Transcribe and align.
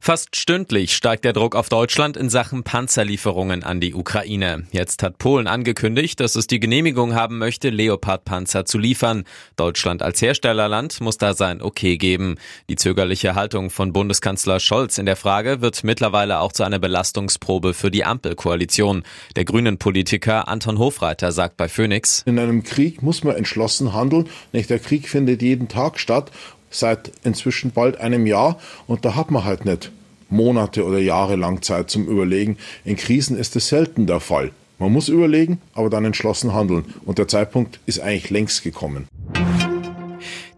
Fast 0.00 0.36
stündlich 0.36 0.94
steigt 0.94 1.24
der 1.24 1.32
Druck 1.32 1.54
auf 1.54 1.68
Deutschland 1.68 2.16
in 2.16 2.30
Sachen 2.30 2.62
Panzerlieferungen 2.62 3.62
an 3.64 3.80
die 3.80 3.94
Ukraine. 3.94 4.66
Jetzt 4.72 5.02
hat 5.02 5.18
Polen 5.18 5.46
angekündigt, 5.46 6.20
dass 6.20 6.36
es 6.36 6.46
die 6.46 6.60
Genehmigung 6.60 7.14
haben 7.14 7.38
möchte, 7.38 7.70
Leopard-Panzer 7.70 8.64
zu 8.64 8.78
liefern. 8.78 9.24
Deutschland 9.56 10.02
als 10.02 10.22
Herstellerland 10.22 11.00
muss 11.00 11.18
da 11.18 11.34
sein 11.34 11.60
Okay 11.60 11.98
geben. 11.98 12.36
Die 12.68 12.76
zögerliche 12.76 13.34
Haltung 13.34 13.70
von 13.70 13.92
Bundeskanzler 13.92 14.60
Scholz 14.60 14.98
in 14.98 15.06
der 15.06 15.16
Frage 15.16 15.60
wird 15.60 15.84
mittlerweile 15.84 16.40
auch 16.40 16.52
zu 16.52 16.62
einer 16.62 16.78
Belastungsprobe 16.78 17.74
für 17.74 17.90
die 17.90 18.04
Ampelkoalition. 18.04 19.02
Der 19.36 19.44
grünen 19.44 19.78
Politiker 19.78 20.48
Anton 20.48 20.78
Hofreiter 20.78 21.32
sagt 21.32 21.56
bei 21.56 21.68
Phoenix, 21.68 22.22
In 22.26 22.38
einem 22.38 22.62
Krieg 22.62 23.02
muss 23.02 23.22
man 23.24 23.36
entschlossen 23.36 23.92
handeln. 23.92 24.28
Nicht? 24.52 24.70
Der 24.70 24.78
Krieg 24.78 25.08
findet 25.08 25.42
jeden 25.42 25.68
Tag 25.68 25.98
statt 25.98 26.30
seit 26.70 27.12
inzwischen 27.24 27.72
bald 27.72 28.00
einem 28.00 28.26
Jahr 28.26 28.58
und 28.86 29.04
da 29.04 29.14
hat 29.14 29.30
man 29.30 29.44
halt 29.44 29.64
nicht 29.64 29.90
Monate 30.30 30.84
oder 30.84 30.98
Jahre 30.98 31.36
lang 31.36 31.62
Zeit 31.62 31.90
zum 31.90 32.06
Überlegen. 32.06 32.56
In 32.84 32.96
Krisen 32.96 33.36
ist 33.36 33.56
es 33.56 33.68
selten 33.68 34.06
der 34.06 34.20
Fall. 34.20 34.52
Man 34.78 34.92
muss 34.92 35.08
überlegen, 35.08 35.60
aber 35.74 35.90
dann 35.90 36.06
entschlossen 36.06 36.54
handeln 36.54 36.94
und 37.04 37.18
der 37.18 37.28
Zeitpunkt 37.28 37.80
ist 37.84 38.00
eigentlich 38.00 38.30
längst 38.30 38.62
gekommen. 38.62 39.08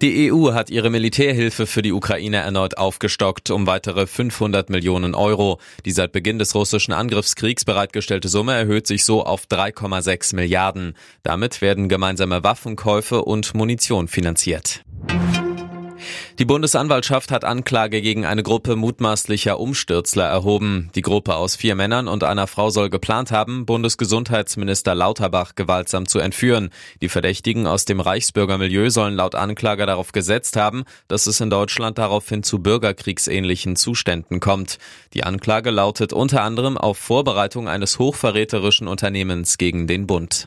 Die 0.02 0.32
EU 0.32 0.52
hat 0.52 0.68
ihre 0.68 0.90
Militärhilfe 0.90 1.64
für 1.64 1.80
die 1.80 1.92
Ukraine 1.92 2.38
erneut 2.38 2.76
aufgestockt 2.76 3.50
um 3.50 3.68
weitere 3.68 4.08
500 4.08 4.68
Millionen 4.68 5.14
Euro. 5.14 5.60
Die 5.84 5.92
seit 5.92 6.10
Beginn 6.10 6.40
des 6.40 6.56
russischen 6.56 6.92
Angriffskriegs 6.92 7.64
bereitgestellte 7.64 8.28
Summe 8.28 8.52
erhöht 8.52 8.88
sich 8.88 9.04
so 9.04 9.24
auf 9.24 9.46
3,6 9.46 10.34
Milliarden. 10.34 10.94
Damit 11.22 11.62
werden 11.62 11.88
gemeinsame 11.88 12.42
Waffenkäufe 12.42 13.24
und 13.24 13.54
Munition 13.54 14.08
finanziert. 14.08 14.82
Die 16.42 16.46
Bundesanwaltschaft 16.46 17.30
hat 17.30 17.44
Anklage 17.44 18.02
gegen 18.02 18.26
eine 18.26 18.42
Gruppe 18.42 18.74
mutmaßlicher 18.74 19.60
Umstürzler 19.60 20.24
erhoben. 20.24 20.90
Die 20.96 21.00
Gruppe 21.00 21.36
aus 21.36 21.54
vier 21.54 21.76
Männern 21.76 22.08
und 22.08 22.24
einer 22.24 22.48
Frau 22.48 22.68
soll 22.68 22.90
geplant 22.90 23.30
haben, 23.30 23.64
Bundesgesundheitsminister 23.64 24.96
Lauterbach 24.96 25.54
gewaltsam 25.54 26.08
zu 26.08 26.18
entführen. 26.18 26.70
Die 27.00 27.08
Verdächtigen 27.08 27.68
aus 27.68 27.84
dem 27.84 28.00
Reichsbürgermilieu 28.00 28.90
sollen 28.90 29.14
laut 29.14 29.36
Anklage 29.36 29.86
darauf 29.86 30.10
gesetzt 30.10 30.56
haben, 30.56 30.82
dass 31.06 31.28
es 31.28 31.40
in 31.40 31.48
Deutschland 31.48 31.98
daraufhin 31.98 32.42
zu 32.42 32.58
bürgerkriegsähnlichen 32.58 33.76
Zuständen 33.76 34.40
kommt. 34.40 34.78
Die 35.14 35.22
Anklage 35.22 35.70
lautet 35.70 36.12
unter 36.12 36.42
anderem 36.42 36.76
auf 36.76 36.98
Vorbereitung 36.98 37.68
eines 37.68 38.00
hochverräterischen 38.00 38.88
Unternehmens 38.88 39.58
gegen 39.58 39.86
den 39.86 40.08
Bund. 40.08 40.46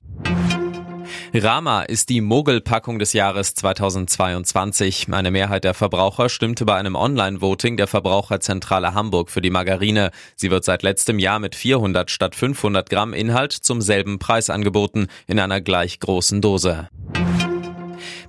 Rama 1.37 1.81
ist 1.81 2.07
die 2.07 2.21
Mogelpackung 2.21 2.97
des 2.97 3.11
Jahres 3.11 3.55
2022. 3.55 5.07
Eine 5.11 5.31
Mehrheit 5.31 5.65
der 5.65 5.73
Verbraucher 5.73 6.29
stimmte 6.29 6.63
bei 6.63 6.75
einem 6.75 6.95
Online-Voting 6.95 7.75
der 7.75 7.87
Verbraucherzentrale 7.87 8.93
Hamburg 8.93 9.29
für 9.29 9.41
die 9.41 9.49
Margarine. 9.49 10.11
Sie 10.37 10.49
wird 10.49 10.63
seit 10.63 10.81
letztem 10.81 11.19
Jahr 11.19 11.39
mit 11.39 11.55
400 11.55 12.09
statt 12.09 12.35
500 12.35 12.89
Gramm 12.89 13.13
Inhalt 13.13 13.51
zum 13.51 13.81
selben 13.81 14.17
Preis 14.17 14.49
angeboten, 14.49 15.07
in 15.27 15.39
einer 15.39 15.59
gleich 15.59 15.99
großen 15.99 16.39
Dose. 16.39 16.87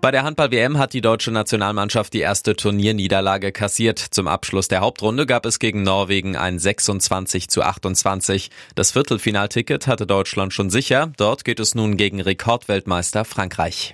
Bei 0.01 0.11
der 0.11 0.23
Handball-WM 0.23 0.79
hat 0.79 0.93
die 0.93 1.01
deutsche 1.01 1.31
Nationalmannschaft 1.31 2.13
die 2.13 2.21
erste 2.21 2.55
Turnierniederlage 2.55 3.53
kassiert. 3.53 3.99
Zum 3.99 4.29
Abschluss 4.29 4.69
der 4.69 4.81
Hauptrunde 4.81 5.27
gab 5.27 5.47
es 5.47 5.59
gegen 5.59 5.83
Norwegen 5.83 6.37
ein 6.37 6.59
26 6.59 7.49
zu 7.49 7.63
28. 7.63 8.51
Das 8.75 8.93
Viertelfinalticket 8.93 9.87
hatte 9.87 10.07
Deutschland 10.07 10.53
schon 10.53 10.71
sicher. 10.71 11.13
Dort 11.17 11.45
geht 11.45 11.61
es 11.61 11.75
nun 11.75 11.97
gegen 11.97 12.21
Rekordweltmeister 12.21 13.25
Frankreich. 13.25 13.93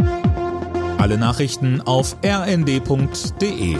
Alle 0.99 1.19
Nachrichten 1.19 1.81
auf 1.81 2.17
rnd.de 2.25 3.77